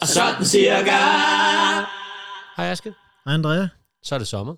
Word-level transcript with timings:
Og 0.00 0.06
sådan 0.08 0.44
cirka. 0.44 0.90
Hej 2.56 2.70
Aske. 2.70 2.92
Hej 3.24 3.34
Andrea. 3.34 3.66
Så 4.02 4.14
er 4.14 4.18
det 4.18 4.28
sommer, 4.28 4.54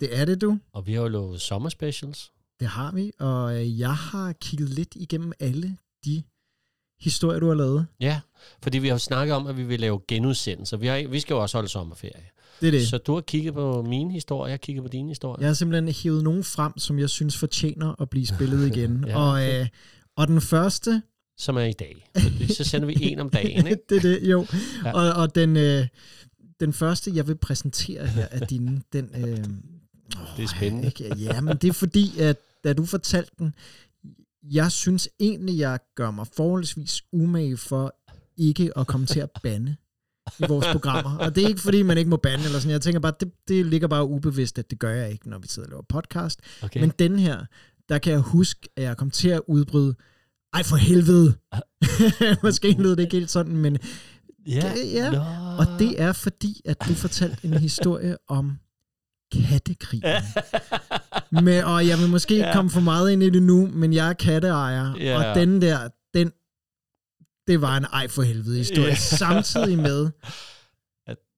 Det 0.00 0.18
er 0.20 0.24
det, 0.24 0.40
du. 0.40 0.58
og 0.72 0.86
vi 0.86 0.92
har 0.94 1.02
jo 1.02 1.08
lovet 1.08 1.40
sommerspecials. 1.40 2.30
Det 2.60 2.68
har 2.68 2.92
vi, 2.92 3.12
og 3.18 3.56
øh, 3.56 3.78
jeg 3.80 3.94
har 3.94 4.32
kigget 4.32 4.68
lidt 4.68 4.88
igennem 4.96 5.32
alle 5.40 5.76
de 6.04 6.22
historier, 7.00 7.40
du 7.40 7.48
har 7.48 7.54
lavet. 7.54 7.86
Ja, 8.00 8.20
fordi 8.62 8.78
vi 8.78 8.88
har 8.88 8.94
jo 8.94 8.98
snakket 8.98 9.36
om, 9.36 9.46
at 9.46 9.56
vi 9.56 9.62
vil 9.64 9.80
lave 9.80 10.00
genudsendelser. 10.08 10.76
Vi, 10.76 10.86
har, 10.86 11.08
vi 11.08 11.20
skal 11.20 11.34
jo 11.34 11.42
også 11.42 11.56
holde 11.56 11.68
sommerferie. 11.68 12.24
Det 12.60 12.66
er 12.66 12.70
det. 12.70 12.88
Så 12.88 12.98
du 12.98 13.14
har 13.14 13.20
kigget 13.20 13.54
på 13.54 13.82
mine 13.82 14.12
historier, 14.12 14.48
jeg 14.48 14.52
har 14.52 14.58
kigget 14.58 14.84
på 14.84 14.88
dine 14.88 15.08
historier. 15.08 15.40
Jeg 15.40 15.48
har 15.48 15.54
simpelthen 15.54 15.94
hævet 15.94 16.24
nogen 16.24 16.44
frem, 16.44 16.78
som 16.78 16.98
jeg 16.98 17.10
synes 17.10 17.36
fortjener 17.36 18.00
at 18.02 18.10
blive 18.10 18.26
spillet 18.26 18.66
igen. 18.76 19.04
Ja, 19.06 19.18
og, 19.18 19.54
øh, 19.54 19.66
og 20.16 20.28
den 20.28 20.40
første, 20.40 21.02
Som 21.38 21.56
er 21.56 21.60
i 21.62 21.72
dag. 21.72 22.10
Så- 22.48 22.54
Så 22.54 22.64
sender 22.64 22.86
vi 22.86 22.96
en 23.00 23.18
om 23.18 23.30
dagen, 23.30 23.66
ikke? 23.66 23.82
det 23.88 23.96
er 23.96 24.00
det, 24.00 24.20
jo. 24.30 24.46
Ja. 24.84 24.92
Og, 24.92 25.22
og 25.22 25.34
den, 25.34 25.56
øh, 25.56 25.86
den 26.60 26.72
første, 26.72 27.10
jeg 27.14 27.26
vil 27.28 27.34
præsentere 27.36 28.06
her 28.06 28.26
af 28.30 28.46
dine, 28.48 28.82
den... 28.92 29.10
Øh, 29.16 29.36
Det 30.36 30.44
er 30.44 30.48
spændende. 30.48 30.86
Ikke? 30.86 31.16
Ja, 31.18 31.40
men 31.40 31.56
det 31.56 31.68
er 31.68 31.72
fordi, 31.72 32.18
at 32.20 32.36
da 32.64 32.72
du 32.72 32.84
fortalte 32.84 33.30
den, 33.38 33.54
jeg 34.42 34.72
synes 34.72 35.08
egentlig, 35.20 35.58
jeg 35.58 35.78
gør 35.94 36.10
mig 36.10 36.26
forholdsvis 36.36 37.02
umage 37.12 37.56
for 37.56 37.94
ikke 38.36 38.78
at 38.78 38.86
komme 38.86 39.06
til 39.06 39.20
at 39.20 39.30
bande 39.42 39.76
i 40.40 40.44
vores 40.48 40.66
programmer. 40.72 41.16
Og 41.18 41.34
det 41.34 41.44
er 41.44 41.48
ikke 41.48 41.60
fordi, 41.60 41.82
man 41.82 41.98
ikke 41.98 42.10
må 42.10 42.16
bande 42.16 42.44
eller 42.44 42.58
sådan. 42.58 42.72
Jeg 42.72 42.80
tænker 42.80 43.00
bare, 43.00 43.12
det, 43.20 43.30
det 43.48 43.66
ligger 43.66 43.88
bare 43.88 44.06
ubevidst, 44.08 44.58
at 44.58 44.70
det 44.70 44.78
gør 44.78 44.90
jeg 44.90 45.10
ikke, 45.12 45.28
når 45.30 45.38
vi 45.38 45.48
sidder 45.48 45.66
og 45.66 45.70
laver 45.70 45.82
podcast. 45.88 46.40
Okay. 46.62 46.80
Men 46.80 46.92
den 46.98 47.18
her, 47.18 47.44
der 47.88 47.98
kan 47.98 48.12
jeg 48.12 48.20
huske, 48.20 48.68
at 48.76 48.82
jeg 48.82 48.96
kom 48.96 49.10
til 49.10 49.28
at 49.28 49.40
udbryde, 49.46 49.94
ej 50.54 50.62
for 50.62 50.76
helvede. 50.76 51.34
Måske 52.46 52.72
lød 52.78 52.90
det 52.96 53.02
ikke 53.02 53.16
helt 53.16 53.30
sådan, 53.30 53.56
men 53.56 53.78
ja. 54.46 54.72
det- 54.74 54.92
ja. 54.92 55.20
Og 55.58 55.66
det 55.78 56.02
er 56.02 56.12
fordi, 56.12 56.60
at 56.64 56.76
du 56.88 56.94
fortalte 56.94 57.44
en 57.46 57.58
historie 57.58 58.16
om 58.28 58.58
kattekrigen. 59.32 60.04
Med, 61.44 61.62
og 61.62 61.86
jeg 61.88 61.98
vil 61.98 62.08
måske 62.08 62.34
ikke 62.34 62.46
Ja. 62.46 62.52
komme 62.52 62.70
for 62.70 62.80
meget 62.80 63.10
ind 63.10 63.22
i 63.22 63.30
det 63.30 63.42
nu, 63.42 63.66
men 63.66 63.92
jeg 63.92 64.08
er 64.08 64.12
katteejer, 64.12 64.94
Ja. 65.00 65.28
og 65.30 65.34
den 65.34 65.62
der, 65.62 65.88
den, 66.14 66.32
det 67.46 67.60
var 67.60 67.76
en 67.76 67.84
ej 67.84 68.08
for 68.08 68.22
helvede 68.22 68.56
historie. 68.56 68.86
Ja. 68.88 68.94
Samtidig 68.94 69.78
med, 69.78 70.10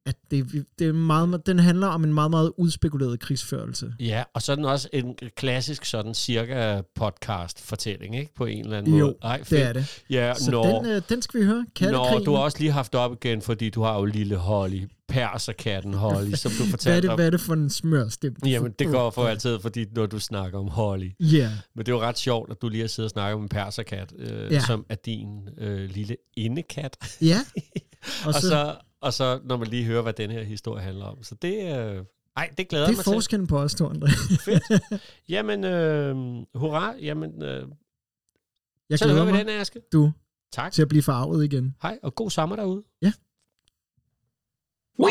At- 0.07 0.17
det, 0.31 0.65
det 0.79 0.87
er 0.87 0.93
meget, 0.93 1.47
den 1.47 1.59
handler 1.59 1.87
om 1.87 2.05
en 2.05 2.15
meget, 2.15 2.31
meget 2.31 2.53
udspekuleret 2.57 3.21
krigsførelse. 3.21 3.93
Ja, 4.01 4.23
og 4.35 4.43
så 4.43 4.53
er 4.53 4.57
den 4.57 4.65
også 4.65 4.89
en 4.93 5.15
klassisk 5.37 5.85
sådan 5.85 6.15
cirka 6.15 6.81
podcast 6.95 7.61
fortælling, 7.61 8.17
ikke? 8.19 8.35
På 8.35 8.47
en 8.47 8.65
eller 8.65 8.79
anden 8.79 8.99
Jo, 8.99 9.05
måde. 9.05 9.17
Ej, 9.23 9.37
Det 9.51 9.63
er 9.63 9.73
det. 9.73 10.03
Ja, 10.11 10.35
Så 10.35 10.51
nå. 10.51 10.65
den, 10.65 10.87
øh, 10.87 11.03
den 11.09 11.23
skal 11.23 11.41
vi 11.41 11.45
høre. 11.47 11.67
Nå, 11.81 12.19
du 12.27 12.35
har 12.35 12.43
også 12.43 12.59
lige 12.59 12.73
haft 12.73 12.95
op 12.95 13.13
igen, 13.13 13.43
fordi 13.43 13.71
du 13.71 13.83
har 13.83 13.99
jo 13.99 14.05
lille 14.05 14.37
Holly, 14.37 14.87
perserkatten 15.09 15.95
Holly, 15.95 16.33
som 16.43 16.51
du 16.51 16.57
hvad, 16.57 16.67
er 16.67 16.71
fortalte 16.71 17.03
det, 17.03 17.11
om. 17.11 17.17
hvad 17.19 17.27
er 17.27 17.31
det 17.31 17.41
for 17.41 17.53
en 17.55 17.71
smørstem? 17.71 18.37
Jamen, 18.47 18.73
det 18.79 18.87
går 18.89 19.11
for 19.11 19.27
altid, 19.27 19.59
fordi 19.61 19.85
når 19.95 20.07
du 20.07 20.19
snakker 20.19 20.59
om 20.59 20.69
Holly. 20.69 21.11
Ja, 21.21 21.51
Men 21.75 21.87
det 21.87 21.93
er 21.93 21.97
jo 21.97 22.03
ret 22.03 22.19
sjovt, 22.19 22.51
at 22.51 22.57
du 22.63 22.69
lige 22.69 22.81
har 22.81 22.89
siddet 22.89 23.07
og 23.07 23.11
snakket 23.11 23.35
om 23.35 23.43
en 23.43 23.49
perserkat, 23.49 24.13
øh, 24.19 24.53
Ja. 24.53 24.61
som 24.61 24.87
er 24.89 24.95
din 24.95 25.49
øh, 25.59 25.91
lille 25.91 26.17
indekat. 26.37 27.17
ja. 27.21 27.37
Og, 27.57 27.63
Og 28.27 28.29
og, 28.29 28.35
så, 28.35 28.41
så, 28.49 28.75
og 29.03 29.13
så, 29.13 29.41
når 29.45 29.57
man 29.57 29.69
lige 29.69 29.85
hører, 29.85 30.03
hvad 30.03 30.13
den 30.13 30.31
her 30.31 30.43
historie 30.43 30.83
handler 30.83 31.05
om. 31.05 31.23
Så 31.23 31.35
det, 31.43 31.55
øh, 31.79 32.05
ej, 32.37 32.51
det 32.59 32.69
glæder 32.69 32.87
det 32.87 32.93
er 32.93 32.97
mig 32.97 33.05
til. 33.05 33.13
forskellen 33.13 33.47
på 33.47 33.59
os 33.59 33.75
to, 33.75 33.89
André. 33.89 34.11
Jamen, 35.29 35.65
øh, 35.65 36.17
hurra. 36.55 36.95
Jamen, 37.01 37.43
øh, 37.43 37.67
Jeg 38.91 38.99
så 38.99 39.05
glæder 39.05 39.15
hører 39.21 39.27
vi 39.27 39.33
mig, 39.33 39.47
den, 39.47 39.61
Aske. 39.61 39.81
du, 39.93 40.13
Tak. 40.53 40.73
til 40.73 40.83
at 40.83 40.89
blive 40.89 41.03
farvet 41.03 41.45
igen. 41.45 41.75
Hej, 41.83 41.99
og 42.03 42.15
god 42.15 42.31
sommer 42.31 42.57
derude. 42.57 42.83
Wow. 44.99 45.11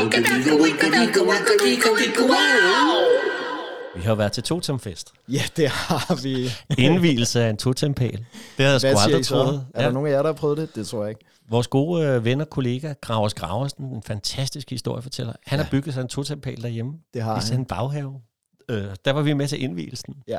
Vi 3.95 4.01
har 4.01 4.15
været 4.15 4.31
til 4.31 4.43
totemfest. 4.43 5.13
Ja, 5.27 5.41
det 5.57 5.67
har 5.69 6.23
vi. 6.23 6.49
Indvielse 6.83 7.41
af 7.43 7.49
en 7.49 7.57
totempæl. 7.57 8.11
Det 8.57 8.65
havde 8.65 8.71
jeg 8.71 8.81
sgu 8.81 8.87
aldrig 9.05 9.25
troet. 9.25 9.67
Er 9.73 9.81
der 9.83 9.91
nogen 9.91 10.07
af 10.07 10.11
jer, 10.11 10.17
der 10.21 10.29
har 10.29 10.33
prøvet 10.37 10.57
det? 10.57 10.75
Det 10.75 10.87
tror 10.87 11.01
jeg 11.03 11.09
ikke. 11.09 11.25
Vores 11.49 11.67
gode 11.67 12.05
øh, 12.07 12.25
ven 12.25 12.41
og 12.41 12.49
kollega, 12.49 12.93
Gravers 13.01 13.33
Graversen, 13.33 13.85
en 13.85 14.03
fantastisk 14.03 14.69
historiefortæller. 14.69 15.33
Han 15.45 15.59
Ja. 15.59 15.63
har 15.63 15.71
bygget 15.71 15.93
sig 15.93 16.01
en 16.01 16.07
totempæl 16.07 16.61
derhjemme 16.61 16.93
Det 17.13 17.21
har 17.23 17.31
i 17.31 17.33
han. 17.33 17.41
sin 17.41 17.65
baghave. 17.65 18.21
Øh, 18.69 18.95
der 19.05 19.11
var 19.11 19.21
vi 19.21 19.33
med 19.33 19.47
til 19.47 19.63
indvielsen. 19.63 20.23
Ja. 20.27 20.37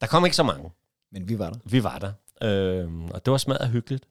Der 0.00 0.06
kom 0.06 0.24
ikke 0.24 0.36
så 0.36 0.42
mange. 0.42 0.70
Men 1.12 1.28
vi 1.28 1.38
var 1.38 1.50
der. 1.50 1.58
Vi 1.64 1.82
var 1.84 1.98
der. 1.98 2.12
Øh, 2.42 2.88
og 3.04 3.24
det 3.24 3.30
var 3.30 3.36
smadret 3.38 3.70
hyggeligt. 3.70 4.04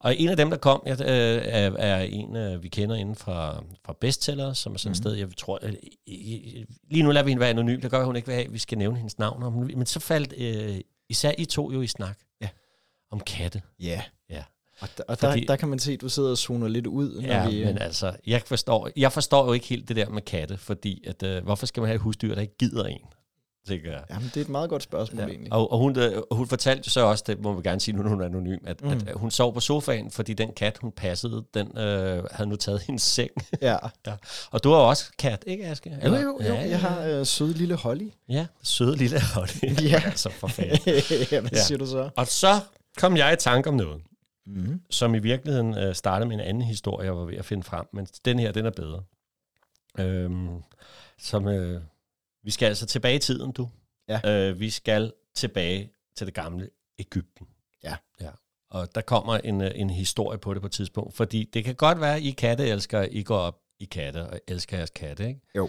Og 0.00 0.16
en 0.16 0.28
af 0.28 0.36
dem, 0.36 0.50
der 0.50 0.56
kom, 0.56 0.82
jeg, 0.86 1.00
øh, 1.00 1.06
er, 1.44 1.70
er 1.76 2.00
en, 2.02 2.36
øh, 2.36 2.62
vi 2.62 2.68
kender 2.68 2.96
inden 2.96 3.14
fra, 3.14 3.64
fra 3.84 3.94
Bestseller, 4.00 4.52
som 4.52 4.72
er 4.74 4.76
sådan 4.78 4.90
et 4.90 4.96
Mhm. 4.98 5.02
sted, 5.02 5.12
jeg 5.12 5.28
tror... 5.36 5.58
Øh, 5.62 5.72
øh, 5.72 6.64
lige 6.90 7.02
nu 7.02 7.10
lader 7.10 7.24
vi 7.24 7.30
hende 7.30 7.40
være 7.40 7.50
anonym. 7.50 7.80
Det 7.80 7.90
gør, 7.90 8.04
hun 8.04 8.16
ikke 8.16 8.32
at 8.32 8.52
vi 8.52 8.58
skal 8.58 8.78
nævne 8.78 8.96
hendes 8.96 9.18
navn. 9.18 9.42
om- 9.42 9.52
Men 9.52 9.86
så 9.86 10.00
faldt 10.00 10.34
øh, 10.36 10.80
især 11.08 11.32
I 11.38 11.44
to 11.44 11.72
jo 11.72 11.80
i 11.80 11.86
snak. 11.86 12.18
Ja. 12.40 12.48
Om 13.10 13.20
katte. 13.20 13.62
Ja. 13.80 14.02
Ja. 14.30 14.42
Og, 14.80 14.88
der, 14.98 15.04
og 15.08 15.18
Fordi- 15.18 15.40
der, 15.40 15.46
der 15.46 15.56
kan 15.56 15.68
man 15.68 15.78
se, 15.78 15.92
at 15.92 16.00
du 16.00 16.08
sidder 16.08 16.30
og 16.30 16.38
zoner 16.38 16.68
lidt 16.68 16.86
ud. 16.86 17.14
Når 17.20 17.28
Ja, 17.28 17.48
vi, 17.48 17.64
men 17.64 17.78
altså, 17.78 18.12
jeg 18.26 18.42
forstår, 18.46 18.88
jeg 18.96 19.12
forstår 19.12 19.46
jo 19.46 19.52
ikke 19.52 19.66
helt 19.66 19.88
det 19.88 19.96
der 19.96 20.08
med 20.08 20.22
katte, 20.22 20.56
fordi 20.58 21.04
at, 21.06 21.22
øh, 21.22 21.44
hvorfor 21.44 21.66
skal 21.66 21.80
man 21.80 21.88
have 21.88 21.94
et 21.94 22.00
husdyr, 22.00 22.34
der 22.34 22.40
ikke 22.40 22.56
gider 22.58 22.84
en? 22.84 23.00
Tænker 23.68 23.90
jeg. 23.90 24.02
Jamen, 24.10 24.24
det 24.34 24.36
er 24.36 24.40
et 24.40 24.48
meget 24.48 24.70
godt 24.70 24.82
spørgsmål, 24.82 25.20
Ja. 25.22 25.28
egentlig. 25.28 25.52
Og, 25.52 25.72
og 25.72 25.78
hun, 25.78 25.98
øh, 25.98 26.22
hun 26.30 26.46
fortalte 26.46 26.82
jo 26.86 26.90
så 26.90 27.00
også, 27.04 27.24
det 27.26 27.40
må 27.42 27.52
vi 27.54 27.62
gerne 27.68 27.80
sige, 27.80 27.96
nu 27.96 28.02
når 28.02 28.10
hun 28.10 28.20
er 28.20 28.24
anonym, 28.26 28.58
at, 28.66 28.82
mm. 28.82 28.88
Mm. 28.88 29.00
at 29.06 29.14
hun 29.16 29.30
sov 29.30 29.54
på 29.54 29.60
sofaen, 29.60 30.10
fordi 30.10 30.34
den 30.34 30.52
kat, 30.56 30.78
hun 30.80 30.92
passede, 30.92 31.44
den 31.54 31.78
øh, 31.78 32.24
havde 32.30 32.48
nu 32.50 32.56
taget 32.56 32.80
hendes 32.82 33.02
seng. 33.02 33.30
Ja. 33.62 33.76
Og 34.50 34.64
du 34.64 34.70
har 34.70 34.76
også 34.76 35.04
kat, 35.18 35.44
ikke 35.46 35.66
Aske? 35.66 35.98
Jo, 36.04 36.14
jo, 36.14 36.40
jo. 36.48 36.54
Jeg 36.54 36.80
har 36.80 37.02
øh, 37.04 37.26
søde 37.26 37.52
lille 37.52 37.74
Holly. 37.74 38.08
Ja, 38.28 38.46
søde 38.62 38.96
lille 38.96 39.20
Holly. 39.34 39.80
Ja. 39.90 40.02
altså 40.04 40.30
for 40.30 40.46
fanden. 40.48 40.78
ja, 41.32 41.40
hvad 41.40 41.50
Ja. 41.52 41.62
siger 41.62 41.78
du 41.78 41.86
så? 41.86 42.10
Og 42.16 42.26
så 42.26 42.60
kom 42.98 43.16
jeg 43.16 43.32
i 43.32 43.36
tanke 43.36 43.68
om 43.68 43.74
noget, 43.74 44.00
Mm. 44.46 44.82
som 44.90 45.14
i 45.14 45.18
virkeligheden 45.18 45.78
øh, 45.78 45.94
startede 45.94 46.28
med 46.28 46.36
en 46.36 46.40
anden 46.40 46.62
historie, 46.62 47.04
jeg 47.04 47.16
var 47.16 47.24
ved 47.24 47.36
at 47.36 47.44
finde 47.44 47.62
frem, 47.62 47.86
men 47.92 48.06
den 48.24 48.38
her, 48.38 48.52
den 48.52 48.66
er 48.66 48.70
bedre. 48.70 49.02
Øhm, 49.98 50.62
som, 51.18 51.48
øh, 51.48 51.82
vi 52.42 52.50
skal 52.50 52.66
altså 52.66 52.86
tilbage 52.86 53.16
i 53.16 53.18
tiden, 53.18 53.52
du. 53.52 53.68
Ja. 54.08 54.48
Øh, 54.48 54.60
vi 54.60 54.70
skal 54.70 55.12
tilbage 55.34 55.90
til 56.16 56.26
det 56.26 56.34
gamle 56.34 56.70
Ægypten. 56.98 57.46
Ja. 57.84 57.96
ja. 58.20 58.30
Og 58.70 58.94
der 58.94 59.00
kommer 59.00 59.36
en, 59.36 59.60
øh, 59.60 59.70
en 59.74 59.90
historie 59.90 60.38
på 60.38 60.54
det 60.54 60.60
på 60.62 60.66
et 60.66 60.72
tidspunkt, 60.72 61.14
fordi 61.14 61.44
det 61.44 61.64
kan 61.64 61.74
godt 61.74 62.00
være, 62.00 62.16
at 62.16 62.22
I 62.22 62.30
katteelskere, 62.30 63.12
I 63.12 63.22
går 63.22 63.38
op 63.38 63.58
i 63.78 63.84
katte 63.84 64.28
og 64.28 64.40
elsker 64.48 64.76
jeres 64.76 64.90
katte, 64.90 65.28
ikke? 65.28 65.40
Jo. 65.56 65.68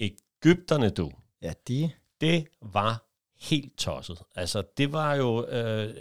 Ægypterne, 0.00 0.90
du, 0.90 1.10
Ja, 1.42 1.52
de... 1.68 1.90
det 2.20 2.48
var 2.60 3.11
helt 3.42 3.78
tosset. 3.78 4.22
Altså, 4.34 4.62
det 4.76 4.92
var 4.92 5.14
jo 5.14 5.46
øh, 5.46 5.94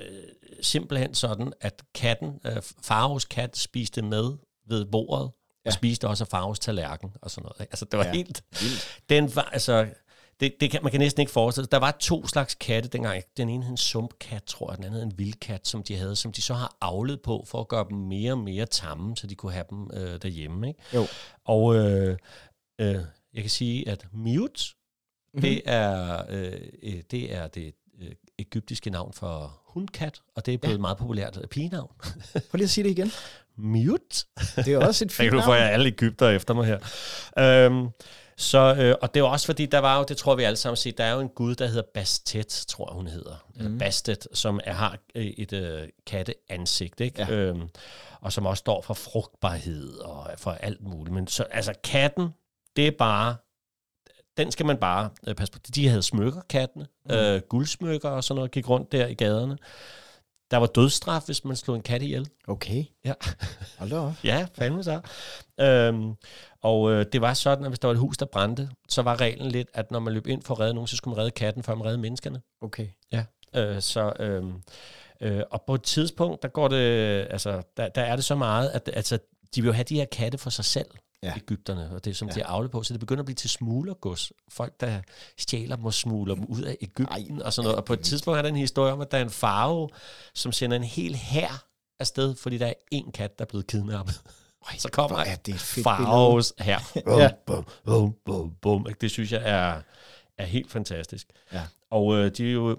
simpelthen 0.62 1.14
sådan, 1.14 1.54
at 1.62 1.84
katten, 1.94 2.40
øh, 2.46 2.62
Faros 2.82 3.26
kat, 3.26 3.58
spiste 3.58 4.02
med 4.02 4.38
ved 4.68 4.86
bordet, 4.86 5.32
ja. 5.66 5.70
Og 5.70 5.74
spiste 5.74 6.08
også 6.08 6.24
af 6.24 6.28
Faros 6.28 6.60
tallerken 6.60 7.14
og 7.22 7.32
sådan 7.32 7.44
noget. 7.44 7.62
ikke? 7.62 7.72
Altså, 7.72 7.86
det 7.86 8.00
var. 8.00 8.06
Ja. 8.06 8.12
helt... 8.12 8.44
Vildt. 8.62 9.02
Den 9.10 9.36
var, 9.36 9.50
altså... 9.54 9.88
Det, 10.40 10.54
det 10.60 10.72
kan, 10.72 10.80
man 10.84 10.92
kan 10.92 11.00
næsten 11.00 11.22
ikke 11.22 11.32
forestille 11.32 11.66
sig. 11.66 11.72
Der 11.72 11.78
var 11.78 11.92
to 11.92 12.28
slags 12.28 12.56
katte 12.56 12.90
dengang. 12.90 13.24
Den 13.38 13.50
ene 13.50 13.64
hed 13.64 13.72
en 13.72 13.78
sumpkat, 13.78 14.44
tror 14.44 14.72
jeg, 14.72 14.78
den 14.78 14.86
anden 14.86 15.00
hed 15.00 15.04
en 15.04 15.18
vildkat, 15.18 15.68
som 15.68 15.84
de 15.84 15.96
havde, 15.96 16.16
som 16.16 16.32
de 16.32 16.42
så 16.42 16.54
har 16.54 16.78
avlet 16.82 17.22
på 17.22 17.46
for 17.48 17.60
at 17.60 17.68
gøre 17.68 17.86
dem 17.90 17.98
mere 17.98 18.32
og 18.32 18.38
mere 18.38 18.66
tamme, 18.66 19.18
så 19.18 19.28
de 19.28 19.36
kunne 19.36 19.52
have 19.52 19.66
dem 19.70 19.90
øh, 19.94 20.22
derhjemme. 20.22 20.68
Ikke? 20.68 20.80
Jo. 20.94 21.08
Og 21.46 21.76
øh, 21.76 22.18
øh, 22.80 22.96
jeg 23.34 23.44
kan 23.44 23.50
sige, 23.50 23.90
at 23.90 24.06
Mute, 24.12 24.64
Mhm. 25.34 25.42
det 25.42 25.62
er, 25.66 26.24
øh, 26.30 26.54
øh, 26.84 27.02
det 27.12 27.36
er 27.36 27.48
det 27.48 27.74
øh, 28.02 28.12
egyptiske 28.38 28.90
navn 28.90 29.14
for 29.14 29.62
hundkat, 29.66 30.22
og 30.36 30.46
det 30.46 30.54
er 30.54 30.58
blevet 30.58 30.78
ja. 30.78 30.82
meget 30.82 30.98
populært 30.98 31.38
øh, 31.42 31.48
pigenavn. 31.48 31.92
Prøv 32.34 32.44
lige 32.54 32.64
at 32.64 32.70
sige 32.70 32.84
det 32.84 32.90
igen. 32.90 33.12
Mute. 33.58 34.26
Det 34.56 34.68
er 34.68 34.86
også 34.86 35.06
et 35.06 35.12
fint 35.18 35.30
kan 35.30 35.40
du 35.40 35.44
få 35.46 35.52
navn. 35.52 35.64
alle 35.64 35.88
Ægypter 35.88 36.30
efter 36.30 36.54
mig 36.54 36.66
her. 36.66 36.80
Øhm, 37.66 37.90
så, 38.38 38.76
øh, 38.80 38.96
og 39.02 39.14
det 39.14 39.20
er 39.20 39.24
også 39.24 39.46
fordi, 39.46 39.66
der 39.66 39.80
var 39.80 39.98
jo, 39.98 40.06
det 40.08 40.18
tror 40.18 40.36
vi 40.36 40.44
alle 40.44 40.56
sammen 40.56 40.76
set, 40.76 40.98
der 40.98 41.04
er 41.04 41.14
jo 41.14 41.20
en 41.20 41.30
gud, 41.30 41.56
der 41.56 41.68
hedder 41.68 41.84
Bastet, 41.94 42.66
tror 42.68 42.90
jeg 42.92 42.96
hun 42.96 43.08
hedder. 43.08 43.46
Mm. 43.56 43.66
Eller 43.66 43.80
Bastet, 43.80 44.28
som 44.34 44.60
er, 44.64 44.74
har 44.74 44.98
et 45.16 45.54
øh, 45.54 45.88
katteansigt, 46.08 47.00
ikke? 47.02 47.22
Ja. 47.22 47.32
Øhm, 47.32 47.70
og 48.22 48.34
som 48.34 48.46
også 48.46 48.62
står 48.62 48.82
for 48.82 48.94
frugtbarhed 48.94 49.98
og 49.98 50.30
for 50.38 50.52
alt 50.52 50.82
muligt. 50.82 51.14
Men 51.14 51.28
så, 51.28 51.44
altså 51.44 51.74
katten, 51.84 52.30
det 52.76 52.88
er 52.88 52.92
bare, 52.92 53.36
den 54.42 54.52
skal 54.52 54.66
man 54.66 54.78
bare 54.78 55.10
øh, 55.28 55.36
passe 55.36 55.52
på. 55.52 55.60
De 55.76 55.88
havde 55.88 56.04
smykker, 56.04 56.42
kattene, 56.50 56.86
mm. 57.06 57.16
øh, 57.16 57.42
guldsmykker 57.50 58.10
og 58.10 58.24
sådan 58.24 58.36
noget, 58.36 58.52
gik 58.52 58.70
rundt 58.70 58.92
der 58.92 59.08
i 59.08 59.14
gaderne. 59.14 59.58
Der 60.52 60.58
var 60.58 60.66
dødsstraf, 60.66 61.22
hvis 61.26 61.46
man 61.46 61.56
slog 61.56 61.76
en 61.76 61.82
kat 61.82 62.02
ihjel. 62.02 62.30
Okay. 62.48 62.86
Ja. 63.06 63.14
Hold 63.80 63.94
op. 63.94 64.14
Ja, 64.24 64.48
fandme 64.58 64.84
så. 64.84 65.02
Øhm, 65.60 66.14
og 66.62 66.92
øh, 66.92 67.06
det 67.14 67.22
var 67.22 67.34
sådan, 67.34 67.66
at 67.66 67.72
hvis 67.72 67.80
der 67.80 67.88
var 67.88 67.94
et 67.94 68.00
hus, 68.00 68.18
der 68.18 68.26
brændte, 68.26 68.70
så 68.90 69.02
var 69.02 69.22
reglen 69.22 69.52
lidt, 69.52 69.68
at 69.74 69.92
når 69.92 70.00
man 70.00 70.14
løb 70.14 70.28
ind 70.28 70.42
for 70.44 70.54
at 70.54 70.60
redde 70.60 70.74
nogen, 70.74 70.88
så 70.88 70.96
skulle 70.96 71.16
man 71.16 71.20
redde 71.20 71.32
katten, 71.32 71.64
før 71.64 71.76
man 71.76 71.86
redde 71.86 71.98
menneskerne. 71.98 72.42
Okay. 72.62 72.88
Øh, 73.56 73.82
så, 73.82 74.14
øh, 74.20 74.44
Øh, 75.22 75.44
og 75.52 75.64
på 75.68 75.76
et 75.76 75.84
tidspunkt, 75.84 76.44
der 76.44 76.48
går 76.48 76.68
det, 76.68 76.78
altså, 77.30 77.62
der, 77.78 77.90
der 77.90 78.02
er 78.02 78.16
det 78.16 78.26
så 78.26 78.36
meget, 78.36 78.70
at 78.70 78.90
altså, 78.94 79.20
de 79.56 79.62
vil 79.62 79.68
jo 79.68 79.74
have 79.74 79.84
de 79.84 79.96
her 79.96 80.06
katte 80.06 80.38
for 80.38 80.50
sig 80.50 80.66
selv, 80.66 80.88
Ja. 81.24 81.34
Ægypterne, 81.38 81.90
og 81.92 82.06
det 82.06 82.12
er 82.12 82.16
som 82.16 82.28
Ja. 82.28 82.34
de 82.34 82.40
er 82.42 82.68
på, 82.68 82.84
så 82.84 82.94
det 82.94 83.00
begynder 83.00 83.22
at 83.22 83.26
blive 83.26 83.36
til 83.36 83.50
smuglergods. 83.50 84.32
Folk, 84.50 84.80
der 84.80 85.02
stjæler 85.38 85.76
dem 85.76 85.86
og 85.86 85.94
smugler 85.94 86.36
dem 86.36 86.46
ud 86.46 86.62
af 86.62 86.78
Ægypten 86.82 87.06
Ej, 87.40 87.46
og 87.46 87.54
sådan 87.54 87.66
noget. 87.66 87.78
Og 87.78 87.86
på 87.86 87.94
et 87.94 88.00
tidspunkt 88.00 88.38
er 88.38 88.42
der 88.42 88.50
en 88.50 88.56
historie 88.56 88.94
om, 88.94 89.02
at 89.02 89.12
der 89.12 89.18
er 89.18 89.22
en 89.22 89.30
farve, 89.30 89.90
som 90.34 90.52
sender 90.52 90.78
en 90.78 90.84
hel 90.84 91.16
hær 91.16 91.66
afsted, 92.00 92.36
fordi 92.36 92.58
der 92.58 92.68
er 92.68 92.74
en 92.92 93.12
kat, 93.12 93.40
der 93.40 93.46
er 93.46 93.50
blevet 93.50 93.68
kidnappet. 93.68 94.22
Så 94.78 94.90
kommer 94.92 95.18
er 95.18 95.36
det 95.36 95.60
Faros 95.60 96.54
her. 96.60 96.80
Ja. 97.08 97.30
Bum, 97.46 97.66
bum, 97.86 98.16
bum, 98.26 98.56
bum. 98.62 98.88
Det 99.02 99.12
synes 99.12 99.32
jeg 99.32 99.42
er, 99.46 99.82
er 100.38 100.46
helt 100.46 100.72
fantastisk. 100.72 101.28
Ja. 101.54 101.62
Og 101.90 102.16
øh, 102.16 102.32
de, 102.38 102.48
er 102.48 102.52
jo, 102.52 102.78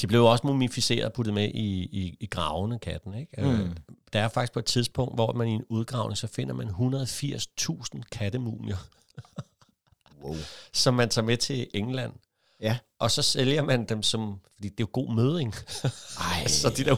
de 0.00 0.06
blev 0.06 0.24
også 0.24 0.46
mumificeret 0.46 1.04
og 1.04 1.12
puttet 1.12 1.34
med 1.34 1.48
i, 1.48 1.82
i, 1.82 2.16
i 2.20 2.26
gravene, 2.26 2.78
katten. 2.78 3.14
Ikke? 3.14 3.42
Mm. 3.42 3.48
Øh, 3.60 3.70
der 4.12 4.20
er 4.20 4.28
faktisk 4.28 4.52
på 4.52 4.58
et 4.58 4.64
tidspunkt, 4.64 5.14
hvor 5.14 5.32
man 5.32 5.48
i 5.48 5.52
en 5.52 5.64
udgravning, 5.68 6.18
så 6.18 6.26
finder 6.26 6.54
man 6.54 6.68
180.000 6.68 8.00
kattemumier, 8.12 8.76
Wow. 10.24 10.36
som 10.72 10.94
man 10.94 11.08
tager 11.08 11.26
med 11.26 11.36
til 11.36 11.66
England. 11.74 12.12
Ja. 12.60 12.78
Og 12.98 13.10
så 13.10 13.22
sælger 13.22 13.62
man 13.62 13.84
dem 13.84 14.02
som, 14.02 14.40
fordi 14.54 14.68
det 14.68 14.80
er 14.80 14.84
jo 14.84 14.88
god 14.92 15.14
møding. 15.14 15.54
Ej, 16.20 16.46
så 16.60 16.70
de 16.70 16.84
der 16.84 16.94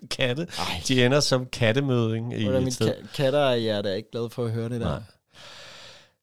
180.000 0.00 0.06
katte, 0.06 0.46
Ej. 0.58 0.82
de 0.88 1.04
ender 1.06 1.20
som 1.20 1.46
kattemøding 1.46 2.40
i 2.40 2.44
Hvordan 2.44 2.70
sted. 2.72 2.88
ka- 2.94 3.06
katter 3.16 3.38
er 3.40 3.94
ikke 3.94 4.10
glad 4.10 4.30
for 4.30 4.44
at 4.44 4.50
høre 4.52 4.68
det 4.68 4.80
der. 4.80 4.88
Nej. 4.88 5.02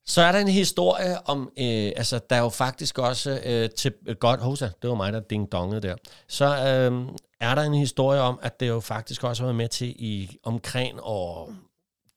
Så 0.08 0.22
er 0.22 0.32
der 0.32 0.40
en 0.40 0.48
historie 0.48 1.28
om, 1.28 1.52
øh, 1.60 1.92
altså 1.96 2.20
der 2.30 2.36
er 2.36 2.40
jo 2.40 2.50
faktisk 2.50 3.00
også 3.00 3.42
øh, 3.46 3.70
til, 3.70 3.94
øh, 4.06 4.16
godt, 4.16 4.42
hosa, 4.42 4.70
det 4.82 4.90
var 4.90 4.96
mig, 4.96 5.14
der 5.14 5.20
ding 5.20 5.52
dongede 5.52 5.82
der. 5.82 5.96
Så 6.28 6.46
øh, 6.46 7.08
er 7.40 7.56
der 7.56 7.62
en 7.62 7.74
historie 7.74 8.22
om, 8.22 8.40
at 8.42 8.60
det 8.60 8.68
jo 8.68 8.80
faktisk 8.80 9.24
også 9.24 9.44
har 9.44 9.48
været 9.48 9.56
med 9.56 9.68
til 9.68 9.88
i 9.88 10.38
omkring 10.44 11.00
år 11.02 11.52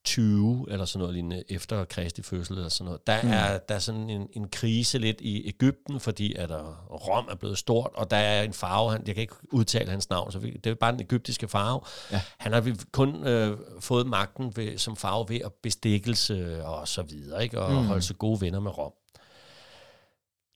20 0.04 0.66
eller 0.70 0.84
sådan 0.84 0.98
noget 0.98 1.14
lignende, 1.14 1.42
efter 1.48 1.84
Kristi 1.84 2.22
fødsel 2.22 2.56
eller 2.56 2.68
sådan 2.68 2.84
noget. 2.84 3.06
Der, 3.06 3.22
Mm. 3.22 3.28
er, 3.30 3.58
der 3.58 3.74
er 3.74 3.78
sådan 3.78 4.10
en, 4.10 4.28
en 4.32 4.48
krise 4.48 4.98
lidt 4.98 5.20
i 5.20 5.48
Ægypten, 5.48 6.00
fordi 6.00 6.34
at 6.34 6.48
der, 6.48 6.86
Rom 6.90 7.28
er 7.30 7.34
blevet 7.34 7.58
stort, 7.58 7.90
og 7.94 8.10
der 8.10 8.16
er 8.16 8.42
en 8.42 8.52
farve, 8.52 8.90
han, 8.92 9.02
jeg 9.06 9.14
kan 9.14 9.22
ikke 9.22 9.34
udtale 9.52 9.90
hans 9.90 10.10
navn, 10.10 10.32
så 10.32 10.38
vi, 10.38 10.50
det 10.50 10.70
er 10.70 10.74
bare 10.74 10.92
den 10.92 11.00
egyptiske 11.00 11.48
farve. 11.48 11.80
Ja. 12.12 12.20
Han 12.38 12.52
har 12.52 12.76
kun 12.92 13.26
øh, 13.26 13.58
fået 13.80 14.06
magten 14.06 14.52
ved, 14.56 14.78
som 14.78 14.96
farve 14.96 15.28
ved 15.28 15.40
at 15.44 15.52
bestikkelse 15.62 16.64
og 16.64 16.88
så 16.88 17.02
videre, 17.02 17.42
ikke? 17.42 17.60
og 17.60 17.72
mm. 17.72 17.86
holde 17.86 18.02
sig 18.02 18.18
gode 18.18 18.40
venner 18.40 18.60
med 18.60 18.78
Rom. 18.78 18.92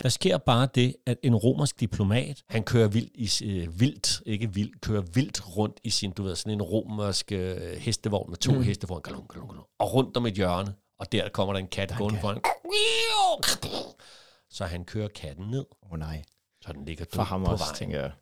Der 0.03 0.09
sker 0.09 0.39
bare 0.39 0.69
det, 0.75 0.97
at 1.07 1.19
en 1.23 1.35
romersk 1.37 1.81
diplomat, 1.81 2.43
han 2.49 2.63
kører 2.65 2.89
vildt, 2.89 3.41
i, 3.41 3.47
øh, 3.59 3.81
vildt 3.81 4.23
ikke 4.27 4.55
vildt, 4.55 4.81
kører 4.81 5.03
vildt 5.03 5.57
rundt 5.57 5.81
i 5.85 5.91
sin, 5.91 6.11
du 6.13 6.23
ved, 6.23 6.37
sådan 6.37 6.53
en 6.53 6.63
romersk 6.63 7.33
øh, 7.33 7.57
hestevogn 7.73 8.31
med 8.31 8.39
to 8.39 8.53
Mm. 8.53 8.63
hestevogn, 8.63 9.03
galung, 9.03 9.29
galung, 9.29 9.51
galung, 9.51 9.67
og 9.79 9.95
rundt 9.95 10.17
om 10.17 10.27
et 10.27 10.35
hjørne, 10.35 10.75
og 10.99 11.13
der 11.13 11.29
kommer 11.29 11.53
der 11.55 11.61
en 11.61 11.67
kat 11.69 11.91
en 11.91 11.97
gående 11.97 12.21
foran. 12.21 12.41
Så 14.51 14.65
han 14.65 14.85
kører 14.85 15.09
katten 15.09 15.47
ned, 15.51 15.65
Åh 15.83 15.93
oh, 15.93 15.99
nej. 15.99 16.23
så 16.61 16.73
den 16.73 16.85
ligger 16.85 17.05
For 17.13 17.17
død 17.23 17.27
ham 17.27 17.45
på 17.45 17.51
også, 17.51 17.65
vejen, 17.65 17.77
tænker 17.77 18.01
jeg. 18.01 18.13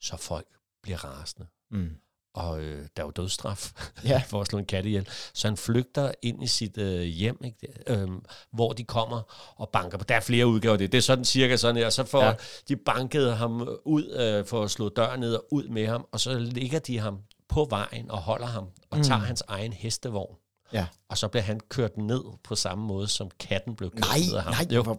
så 0.00 0.16
folk 0.16 0.46
bliver 0.82 1.04
rasende. 1.04 1.46
Mm. 1.70 1.90
Og 2.34 2.60
øh, 2.60 2.86
der 2.96 3.02
er 3.02 3.06
jo 3.06 3.10
dødsstraf 3.10 3.72
Ja. 4.04 4.22
for 4.30 4.40
at 4.40 4.46
slå 4.46 4.58
en 4.58 4.64
kat 4.64 4.86
ihjel. 4.86 5.08
Så 5.34 5.48
han 5.48 5.56
flygter 5.56 6.12
ind 6.22 6.42
i 6.44 6.46
sit 6.46 6.78
øh, 6.78 7.00
hjem, 7.02 7.38
ikke? 7.44 7.68
Øhm, 7.86 8.24
hvor 8.52 8.72
de 8.72 8.84
kommer 8.84 9.20
og 9.56 9.68
banker 9.68 9.98
på. 9.98 10.04
Der 10.04 10.14
er 10.16 10.20
flere 10.20 10.46
udgaver 10.46 10.76
det. 10.76 10.92
Det 10.92 10.98
er 10.98 11.02
sådan 11.02 11.24
cirka 11.24 11.56
sådan 11.56 11.76
her. 11.76 11.90
Så 11.90 12.04
får 12.04 12.24
Ja. 12.24 12.34
de 12.68 12.76
bankede 12.76 13.34
ham 13.34 13.68
ud 13.84 14.10
øh, 14.10 14.46
for 14.46 14.62
at 14.62 14.70
slå 14.70 14.88
døren 14.88 15.20
ned 15.20 15.34
og 15.34 15.44
ud 15.50 15.68
med 15.68 15.86
ham, 15.86 16.06
og 16.12 16.20
så 16.20 16.38
ligger 16.38 16.78
de 16.78 16.98
ham 16.98 17.18
på 17.48 17.66
vejen 17.70 18.10
og 18.10 18.18
holder 18.18 18.46
ham 18.46 18.64
og 18.90 18.98
Mm. 18.98 19.04
tager 19.04 19.20
hans 19.20 19.42
egen 19.48 19.72
hestevogn. 19.72 20.36
Ja. 20.72 20.86
Og 21.08 21.18
så 21.18 21.28
bliver 21.28 21.42
han 21.44 21.60
kørt 21.68 21.96
ned 21.96 22.22
på 22.44 22.54
samme 22.54 22.84
måde, 22.86 23.08
som 23.08 23.30
katten 23.40 23.76
blev 23.76 23.90
kørt 23.90 24.00
Nej, 24.00 24.18
ned 24.18 24.34
af 24.36 24.42
ham. 24.42 24.52
nej. 24.70 24.96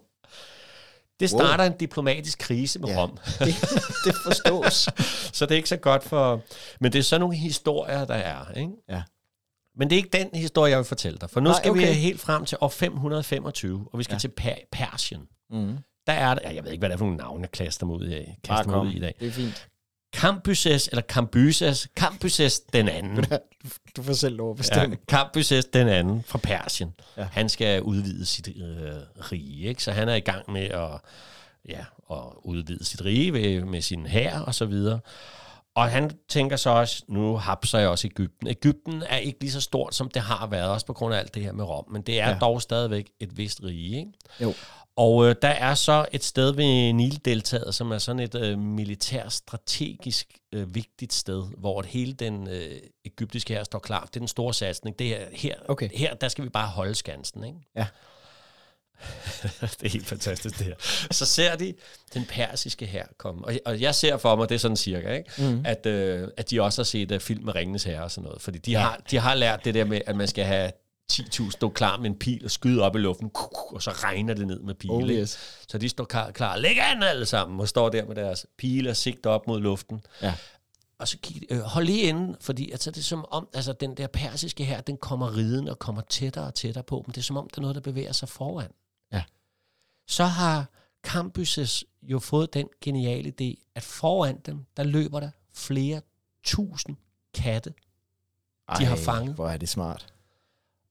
Det 1.19 1.29
starter 1.29 1.63
en 1.63 1.77
diplomatisk 1.77 2.39
krise 2.39 2.79
med 2.79 2.89
Ja. 2.89 3.01
Rom. 3.01 3.09
det, 3.39 3.55
det 4.05 4.15
forstås. 4.25 4.89
Så 5.37 5.45
det 5.45 5.51
er 5.51 5.55
ikke 5.55 5.69
så 5.69 5.77
godt 5.77 6.03
for... 6.03 6.41
Men 6.79 6.91
det 6.93 6.99
er 6.99 7.03
sådan 7.03 7.19
nogle 7.21 7.35
historier, 7.35 8.05
der 8.05 8.13
er. 8.15 8.51
Ikke? 8.57 8.71
Ja. 8.89 9.03
Men 9.77 9.89
det 9.89 9.95
er 9.95 9.97
ikke 9.97 10.17
den 10.17 10.29
historie, 10.33 10.69
jeg 10.69 10.77
vil 10.77 10.85
fortælle 10.85 11.17
dig. 11.21 11.29
For 11.29 11.39
nu 11.39 11.49
Nej, 11.49 11.57
skal 11.59 11.71
okay. 11.71 11.87
vi 11.87 11.93
helt 11.93 12.19
frem 12.21 12.45
til 12.45 12.57
år 12.61 12.67
525, 12.69 13.87
og 13.93 13.99
vi 13.99 14.03
skal 14.03 14.13
Ja. 14.15 14.19
til 14.19 14.27
per- 14.27 14.65
Persien. 14.71 15.21
Mm. 15.49 15.77
Der 16.07 16.13
er 16.13 16.35
ja, 16.43 16.55
jeg 16.55 16.63
ved 16.63 16.71
ikke, 16.71 16.81
hvad 16.81 16.89
det 16.89 16.93
er 16.93 16.97
for 16.97 17.05
nogle 17.05 17.17
navne, 17.17 17.41
jeg 17.41 17.51
klaster 17.51 17.85
mig 17.85 17.95
ud 17.95 18.09
Bare 18.09 18.57
kaster 18.57 18.71
mig 18.71 18.79
ud 18.81 18.91
i 18.93 18.99
dag. 18.99 19.15
Det 19.19 19.27
er 19.27 19.31
fint. 19.31 19.67
Cambyses, 20.15 20.87
eller 20.87 21.01
Cambyses, 21.01 21.87
Cambyses 21.95 22.59
den 22.59 22.87
anden. 22.89 23.25
Du 23.97 24.03
får 24.03 24.13
selv 24.13 24.35
lov 24.37 24.51
at 24.51 24.55
Ja, 24.55 24.57
bestemme. 24.57 24.97
Cambyses 25.09 25.65
den 25.65 25.87
anden 25.87 26.23
fra 26.27 26.37
Persien. 26.37 26.93
Ja. 27.17 27.21
Ja. 27.21 27.27
Han 27.31 27.49
skal 27.49 27.81
udvide 27.81 28.25
sit 28.25 28.47
øh, 28.47 28.93
rige, 29.31 29.67
ikke? 29.67 29.83
så 29.83 29.91
han 29.91 30.09
er 30.09 30.15
i 30.15 30.19
gang 30.19 30.51
med 30.51 30.61
at, 30.61 30.89
ja, 31.69 31.79
at 32.11 32.23
udvide 32.43 32.85
sit 32.85 33.05
rige 33.05 33.33
ved, 33.33 33.61
med 33.61 33.81
sin 33.81 34.05
hær 34.05 34.39
og 34.39 34.55
så 34.55 34.65
videre. 34.65 34.99
Og 35.75 35.89
han 35.89 36.11
tænker 36.29 36.55
så 36.55 36.69
også, 36.69 37.03
nu 37.07 37.37
hapser 37.37 37.79
jeg 37.79 37.89
også 37.89 38.07
Ægypten. 38.07 38.47
Ægypten 38.47 39.03
er 39.09 39.17
ikke 39.17 39.39
lige 39.41 39.51
så 39.51 39.61
stort, 39.61 39.95
som 39.95 40.09
det 40.09 40.21
har 40.21 40.47
været, 40.47 40.69
også 40.69 40.85
på 40.85 40.93
grund 40.93 41.13
af 41.15 41.19
alt 41.19 41.35
det 41.35 41.43
her 41.43 41.51
med 41.51 41.63
Rom, 41.65 41.85
men 41.91 42.01
det 42.01 42.19
er 42.19 42.29
Ja. 42.29 42.37
dog 42.41 42.61
stadigvæk 42.61 43.09
et 43.19 43.37
vist 43.37 43.63
rige. 43.63 43.97
Ikke? 43.99 44.11
Jo. 44.41 44.53
Og 44.97 45.25
øh, 45.29 45.35
der 45.41 45.47
er 45.47 45.75
så 45.75 46.05
et 46.11 46.23
sted 46.23 46.53
ved 46.53 46.93
Nildeltaget, 46.93 47.75
som 47.75 47.91
er 47.91 47.97
sådan 47.97 48.19
et 48.19 48.35
øh, 48.35 48.59
militær 48.59 49.29
strategisk 49.29 50.27
øh, 50.53 50.75
vigtigt 50.75 51.13
sted, 51.13 51.43
hvor 51.57 51.81
hele 51.81 52.13
den 52.13 52.47
øh, 52.47 52.79
egyptiske 53.05 53.53
her 53.53 53.63
står 53.63 53.79
klar. 53.79 54.05
Det 54.05 54.15
er 54.15 54.19
den 54.19 54.27
store 54.27 54.53
satsning. 54.53 54.99
Det 54.99 55.21
er 55.21 55.25
her, 55.33 55.55
Okay. 55.67 55.89
her, 55.93 56.13
der 56.13 56.27
skal 56.27 56.43
vi 56.43 56.49
bare 56.49 56.67
holde 56.67 56.95
skansen. 56.95 57.43
Ikke? 57.43 57.57
Ja. 57.75 57.85
det 59.61 59.83
er 59.83 59.89
helt 59.89 60.07
fantastisk, 60.07 60.57
det 60.59 60.65
her. 60.65 60.75
Så 61.11 61.25
ser 61.25 61.55
de 61.55 61.73
den 62.13 62.25
persiske 62.29 62.85
her 62.85 63.05
komme. 63.17 63.45
Og, 63.45 63.53
og 63.65 63.81
jeg 63.81 63.95
ser 63.95 64.17
for 64.17 64.35
mig, 64.35 64.49
det 64.49 64.55
er 64.55 64.59
sådan 64.59 64.77
cirka, 64.77 65.13
ikke? 65.13 65.31
Mm. 65.37 65.61
At, 65.65 65.85
øh, 65.85 66.27
at 66.37 66.49
de 66.51 66.61
også 66.61 66.81
har 66.81 66.85
set 66.85 67.11
uh, 67.11 67.19
film 67.19 67.45
med 67.45 67.55
Ringenes 67.55 67.83
Herre 67.83 68.03
og 68.03 68.11
sådan 68.11 68.25
noget. 68.25 68.41
Fordi 68.41 68.57
de, 68.57 68.71
Ja. 68.71 68.79
har, 68.79 69.01
de 69.11 69.17
har 69.17 69.33
lært 69.35 69.65
det 69.65 69.73
der 69.73 69.85
med, 69.85 70.01
at 70.05 70.15
man 70.15 70.27
skal 70.27 70.45
have 70.45 70.71
10.000 71.11 71.51
stå 71.51 71.69
klar 71.69 71.97
med 71.97 72.05
en 72.09 72.15
pil 72.19 72.41
og 72.45 72.51
skyde 72.51 72.81
op 72.81 72.95
i 72.95 72.99
luften, 72.99 73.31
og 73.71 73.81
så 73.83 73.91
regner 73.91 74.33
det 74.33 74.47
ned 74.47 74.59
med 74.59 74.73
pile. 74.75 74.93
Oh, 74.93 75.09
yes. 75.09 75.39
Så 75.69 75.77
de 75.77 75.89
står 75.89 76.03
klar, 76.03 76.31
klar. 76.31 76.57
Læg 76.57 76.77
an 76.79 77.03
alle 77.03 77.25
sammen, 77.25 77.59
og 77.59 77.67
står 77.67 77.89
der 77.89 78.05
med 78.05 78.15
deres 78.15 78.45
pile 78.57 78.89
og 78.89 78.95
sigter 78.97 79.29
op 79.29 79.47
mod 79.47 79.59
luften. 79.61 80.01
Ja. 80.21 80.33
Og 80.99 81.07
så 81.07 81.17
kig, 81.23 81.41
øh, 81.49 81.59
hold 81.59 81.85
lige 81.85 82.01
inde, 82.01 82.37
fordi 82.41 82.71
altså, 82.71 82.91
det 82.91 82.97
er 82.97 83.03
som 83.03 83.25
om, 83.31 83.47
altså, 83.53 83.73
den 83.73 83.97
der 83.97 84.07
persiske 84.07 84.63
her, 84.65 84.81
den 84.81 84.97
kommer 84.97 85.37
riden 85.37 85.67
og 85.67 85.79
kommer 85.79 86.01
tættere 86.09 86.45
og 86.45 86.55
tættere 86.55 86.83
på 86.83 87.03
dem. 87.05 87.13
Det 87.13 87.21
er 87.21 87.23
som 87.23 87.37
om, 87.37 87.49
der 87.49 87.59
er 87.59 87.61
noget, 87.61 87.75
der 87.75 87.81
bevæger 87.81 88.11
sig 88.11 88.29
foran. 88.29 88.69
Ja. 89.11 89.23
Så 90.07 90.23
har 90.25 90.65
Cambyses 91.03 91.83
jo 92.03 92.19
fået 92.19 92.53
den 92.53 92.67
geniale 92.81 93.33
idé, 93.41 93.71
at 93.75 93.83
foran 93.83 94.37
dem, 94.45 94.65
der 94.77 94.83
løber 94.83 95.19
der 95.19 95.29
flere 95.53 96.01
tusind 96.43 96.95
katte. 97.33 97.73
De 98.79 98.85
har 98.85 98.95
fanget. 98.95 99.35
Hvor 99.35 99.49
er 99.49 99.57
det 99.57 99.69
smart. 99.69 100.13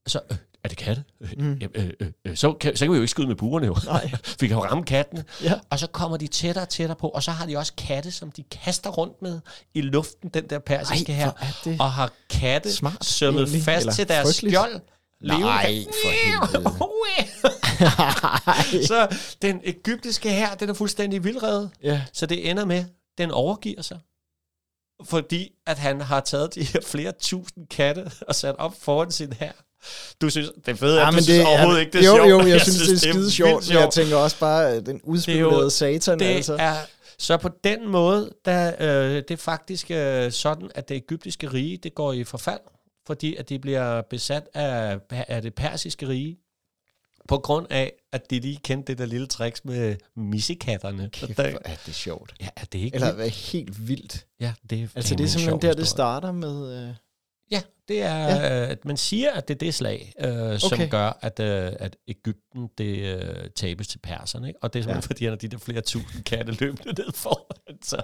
Så, 0.06 0.20
øh, 0.30 0.36
er 0.64 0.68
det 0.68 0.78
katte? 0.78 1.04
Øh, 1.20 1.30
Mm. 1.38 1.52
øh, 1.52 1.68
øh, 1.74 1.90
øh, 2.00 2.10
øh, 2.24 2.36
så, 2.36 2.52
kan, 2.52 2.76
så 2.76 2.84
kan 2.84 2.92
vi 2.92 2.96
jo 2.96 3.02
ikke 3.02 3.10
skyde 3.10 3.26
med 3.26 3.36
buerne 3.36 3.66
jo. 3.66 3.76
Nej. 3.84 4.10
vi 4.40 4.48
kan 4.48 4.56
jo 4.56 4.64
ramme 4.64 4.84
kattene. 4.84 5.24
Ja. 5.42 5.52
Og 5.70 5.78
så 5.78 5.86
kommer 5.86 6.16
de 6.16 6.26
tættere 6.26 6.64
og 6.64 6.68
tættere 6.68 6.96
på, 6.96 7.08
og 7.08 7.22
så 7.22 7.30
har 7.30 7.46
de 7.46 7.56
også 7.56 7.72
katte, 7.76 8.10
som 8.10 8.30
de 8.30 8.42
kaster 8.42 8.90
rundt 8.90 9.22
med 9.22 9.40
i 9.74 9.80
luften, 9.80 10.28
den 10.28 10.50
der 10.50 10.58
persiske 10.58 11.12
Ej, 11.12 11.18
her. 11.18 11.30
er 11.66 11.76
Og 11.78 11.92
har 11.92 12.12
katte 12.30 12.72
Smart, 12.72 13.04
sømmet 13.04 13.42
egentlig. 13.42 13.62
fast 13.62 13.82
Eller 13.82 13.92
til 13.92 14.08
deres 14.08 14.26
frygteligt. 14.26 14.52
skjold. 14.54 14.80
Levende 15.20 15.46
Nej, 15.46 15.84
for 16.02 16.10
helvede. 16.26 16.68
så 18.90 19.16
den 19.42 19.60
egyptiske 19.64 20.30
her, 20.30 20.54
den 20.54 20.68
er 20.70 20.74
fuldstændig 20.74 21.24
vildredet. 21.24 21.70
ja. 21.82 22.02
Så 22.12 22.26
det 22.26 22.50
ender 22.50 22.64
med, 22.64 22.84
den 23.18 23.30
overgiver 23.30 23.82
sig. 23.82 23.98
Fordi 25.04 25.52
at 25.66 25.78
han 25.78 26.00
har 26.00 26.20
taget 26.20 26.54
de 26.54 26.64
her 26.64 26.80
flere 26.86 27.12
tusind 27.20 27.66
katte 27.66 28.10
og 28.28 28.34
sat 28.34 28.56
op 28.58 28.74
foran 28.82 29.10
sin 29.10 29.32
her. 29.32 29.52
Du 30.20 30.30
synes, 30.30 30.50
det 30.66 30.72
er 30.72 30.76
fedt, 30.76 30.96
Ja, 30.96 31.00
at 31.02 31.12
du 31.12 31.16
men 31.16 31.24
synes 31.24 31.44
overhovedet 31.46 31.80
ikke, 31.80 31.92
det 31.92 32.00
er 32.00 32.06
jo, 32.06 32.16
sjovt. 32.16 32.30
Jo, 32.30 32.38
jeg, 32.40 32.48
jeg 32.54 32.60
synes, 32.60 32.78
det 32.78 33.08
er 33.08 33.12
skide 33.12 33.30
sjovt, 33.30 33.68
men 33.68 33.78
jeg 33.78 33.90
tænker 33.90 34.16
også 34.16 34.38
bare, 34.38 34.80
den 34.80 35.00
udspekulerede 35.02 35.70
satan, 35.70 36.18
det 36.18 36.24
altså. 36.24 36.56
er, 36.58 36.74
så 37.18 37.36
på 37.36 37.48
den 37.64 37.88
måde, 37.88 38.30
der, 38.44 38.72
øh, 38.80 39.14
det 39.16 39.30
er 39.30 39.36
faktisk 39.36 39.90
øh, 39.90 40.32
sådan, 40.32 40.70
at 40.74 40.88
det 40.88 40.96
egyptiske 40.96 41.52
rige, 41.52 41.76
det 41.76 41.94
går 41.94 42.12
i 42.12 42.24
forfald, 42.24 42.60
fordi 43.06 43.36
at 43.36 43.48
de 43.48 43.58
bliver 43.58 44.02
besat 44.02 44.48
af, 44.54 44.98
af 45.10 45.42
det 45.42 45.54
persiske 45.54 46.08
rige, 46.08 46.38
på 47.28 47.38
grund 47.38 47.66
af, 47.70 47.92
at 48.12 48.30
de 48.30 48.40
lige 48.40 48.56
kendte 48.64 48.92
det 48.92 48.98
der 48.98 49.06
lille 49.06 49.26
tricks 49.26 49.64
med 49.64 49.96
missekatterne. 50.16 51.10
Kæft, 51.12 51.36
Der- 51.36 51.58
er 51.64 51.76
det 51.86 51.94
sjovt. 51.94 52.34
Ja, 52.40 52.48
er 52.56 52.64
det 52.64 52.78
ikke 52.78 52.94
Eller 52.94 53.06
vildt? 53.06 53.18
hvad 53.18 53.30
helt 53.30 53.88
vildt. 53.88 54.26
Ja, 54.40 54.52
det 54.70 54.82
er 54.82 54.88
Altså, 54.94 55.14
det 55.14 55.20
er 55.20 55.24
en 55.24 55.30
simpelthen 55.30 55.62
der, 55.62 55.74
det 55.74 55.88
starter 55.88 56.32
med... 56.32 56.88
Øh, 56.88 56.94
Ja, 57.50 57.62
det 57.88 58.02
er, 58.02 58.16
Ja. 58.16 58.34
ja. 58.36 58.66
at 58.66 58.84
man 58.84 58.96
siger, 58.96 59.32
at 59.32 59.48
det 59.48 59.54
er 59.54 59.58
det 59.58 59.74
slag, 59.74 60.12
øh, 60.20 60.58
som 60.58 60.72
Okay. 60.72 60.88
gør, 60.90 61.18
at, 61.20 61.40
øh, 61.40 61.72
at 61.78 61.96
Ægypten 62.08 62.68
det 62.78 62.98
øh, 62.98 63.50
tabes 63.56 63.88
til 63.88 63.98
perserne. 63.98 64.48
Ikke? 64.48 64.62
Og 64.62 64.72
det 64.72 64.78
er 64.78 64.82
simpelthen, 64.82 65.02
ja. 65.02 65.06
fordi 65.06 65.24
han 65.24 65.32
har 65.32 65.36
de 65.36 65.48
der 65.48 65.58
flere 65.58 65.80
tusind 65.80 66.24
katte 66.24 66.52
løbende 66.52 66.92
ned 67.02 67.12
foran 67.14 67.82
sig. 67.82 68.02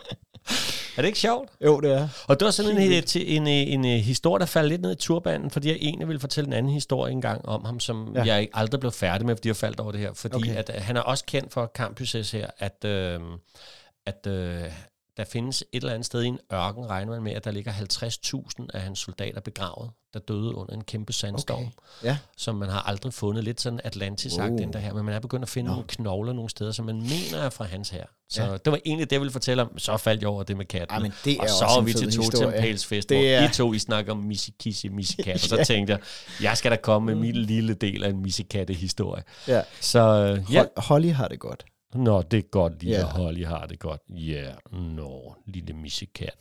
Er 0.96 1.02
det 1.02 1.08
ikke 1.08 1.18
sjovt? 1.18 1.50
Jo, 1.64 1.80
det 1.80 1.92
er. 1.92 2.08
Og 2.28 2.40
det 2.40 2.44
var 2.44 2.50
sådan 2.50 2.70
en, 2.70 2.92
en, 2.92 3.04
en, 3.16 3.46
en, 3.46 3.84
en 3.84 4.00
historie, 4.00 4.40
der 4.40 4.46
faldt 4.46 4.68
lidt 4.68 4.82
ned 4.82 4.92
i 4.92 4.94
turbanen, 4.94 5.50
fordi 5.50 5.68
jeg 5.68 5.76
egentlig 5.80 6.08
ville 6.08 6.20
fortælle 6.20 6.48
en 6.48 6.52
anden 6.52 6.72
historie 6.72 7.12
engang 7.12 7.48
om 7.48 7.64
ham, 7.64 7.80
som 7.80 8.12
ja. 8.14 8.24
Jeg 8.24 8.48
aldrig 8.54 8.80
blev 8.80 8.92
færdig 8.92 9.26
med, 9.26 9.36
fordi 9.36 9.48
jeg 9.48 9.56
faldt 9.56 9.80
over 9.80 9.92
det 9.92 10.00
her. 10.00 10.12
Fordi 10.12 10.36
okay. 10.36 10.56
At, 10.56 10.70
øh, 10.74 10.82
han 10.82 10.96
er 10.96 11.00
også 11.00 11.24
kendt 11.24 11.52
for 11.52 11.70
Campus 11.74 12.12
her, 12.12 12.46
at, 12.58 12.84
øh, 12.84 13.20
at 14.06 14.26
øh, 14.26 14.64
der 15.16 15.24
findes 15.24 15.64
et 15.72 15.80
eller 15.80 15.92
andet 15.94 16.06
sted 16.06 16.22
i 16.22 16.26
en 16.26 16.38
ørken, 16.52 16.90
regner 16.90 17.12
man 17.12 17.22
med, 17.22 17.32
at 17.32 17.44
der 17.44 17.50
ligger 17.50 17.72
50.000 17.72 18.66
af 18.74 18.80
hans 18.80 18.98
soldater 18.98 19.40
begravet, 19.40 19.90
der 20.14 20.20
døde 20.20 20.54
under 20.54 20.74
en 20.74 20.84
kæmpe 20.84 21.12
sandstorm, 21.12 21.58
okay. 21.62 21.70
Ja. 22.04 22.18
som 22.36 22.54
man 22.56 22.68
har 22.68 22.80
aldrig 22.80 23.14
fundet. 23.14 23.44
Lidt 23.44 23.60
sådan 23.60 23.80
Atlantis-sagt, 23.84 24.52
Oh. 24.52 24.58
den 24.58 24.72
der 24.72 24.78
her, 24.78 24.94
men 24.94 25.04
man 25.04 25.14
er 25.14 25.20
begyndt 25.20 25.42
at 25.42 25.48
finde 25.48 25.68
Nå. 25.68 25.74
nogle 25.74 25.88
knogler 25.88 26.32
nogle 26.32 26.50
steder, 26.50 26.72
som 26.72 26.84
man 26.86 26.96
mener 26.96 27.38
er 27.44 27.50
fra 27.50 27.64
hans 27.64 27.88
her. 27.90 28.04
Så 28.30 28.42
Ja. 28.42 28.50
ja. 28.50 28.56
det 28.56 28.70
var 28.72 28.78
egentlig 28.84 29.10
det, 29.10 29.12
jeg 29.12 29.20
ville 29.20 29.32
fortælle 29.32 29.62
om. 29.62 29.78
Så 29.78 29.96
faldt 29.96 30.20
jeg 30.22 30.28
over 30.28 30.42
det 30.42 30.56
med 30.56 30.64
katten. 30.64 30.90
Ej, 30.96 30.98
men 31.02 31.12
det 31.24 31.36
er 31.36 31.40
og 31.42 31.48
så 31.48 31.64
var 31.64 31.80
vi 31.80 31.92
til 31.92 32.12
to 32.12 32.22
tempelsfest, 32.22 33.08
hvor 33.08 33.18
er- 33.18 33.44
I 33.50 33.52
to 33.52 33.72
I 33.72 33.78
snakker 33.78 34.12
om 34.12 34.18
missikisse, 34.18 34.88
missikat, 34.88 35.34
og 35.42 35.48
så 35.48 35.64
tænkte 35.66 35.92
jeg, 35.92 36.00
jeg 36.42 36.56
skal 36.56 36.70
da 36.70 36.76
komme 36.76 37.06
med 37.06 37.14
min 37.14 37.36
lille 37.36 37.74
del 37.74 38.04
af 38.04 38.08
en 38.08 38.22
missikatte-historie. 38.22 39.22
ja. 39.48 39.62
Så 39.80 40.00
øh, 40.00 40.54
ja, 40.54 40.62
Hol- 40.62 40.80
Holly 40.82 41.12
har 41.12 41.28
det 41.28 41.40
godt. 41.40 41.64
Nå, 41.94 42.22
det 42.22 42.38
er 42.38 42.42
godt, 42.42 42.82
lille 42.82 42.98
yeah. 42.98 43.08
Holly 43.08 43.44
har 43.44 43.66
det 43.66 43.78
godt. 43.78 44.00
Ja, 44.08 44.54
yeah. 44.74 44.96
nå, 44.96 45.34
lille 45.46 45.72
missikat. 45.72 46.36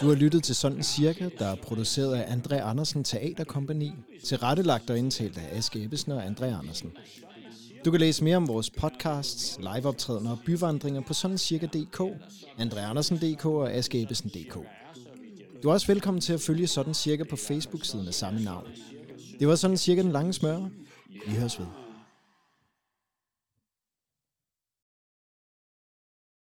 Du 0.00 0.08
har 0.08 0.14
lyttet 0.14 0.42
til 0.42 0.54
Sådan 0.54 0.82
Cirka, 0.82 1.28
der 1.38 1.46
er 1.46 1.54
produceret 1.54 2.14
af 2.14 2.36
André 2.36 2.54
Andersen 2.54 3.04
Teaterkompagni, 3.04 3.92
tilrettelagt 4.24 4.90
og 4.90 4.98
indtalt 4.98 5.38
af 5.38 5.56
Aske 5.58 5.84
Ebbesen 5.84 6.12
og 6.12 6.24
André 6.24 6.44
Andersen. 6.44 6.92
Du 7.84 7.90
kan 7.90 8.00
læse 8.00 8.24
mere 8.24 8.36
om 8.36 8.48
vores 8.48 8.70
podcasts, 8.70 9.58
liveoptrædener 9.58 10.30
og 10.30 10.38
byvandringer 10.46 11.00
på 11.00 11.14
sådancirka.dk, 11.14 12.00
andreandersen.dk 12.58 13.46
og 13.46 13.72
askeebbesen.dk. 13.72 14.58
Du 15.62 15.68
er 15.68 15.72
også 15.72 15.86
velkommen 15.86 16.20
til 16.20 16.32
at 16.32 16.40
følge 16.40 16.66
Sådan 16.66 16.94
Cirka 16.94 17.24
på 17.24 17.36
Facebook-siden 17.36 18.08
af 18.08 18.14
samme 18.14 18.44
navn. 18.44 18.64
Det 19.40 19.48
var 19.48 19.54
Sådan 19.54 19.76
Cirka 19.76 20.02
den 20.02 20.12
lange 20.12 20.32
smør. 20.32 20.58
Vi 21.26 21.34
høres 21.34 21.60
ved. 21.60 21.81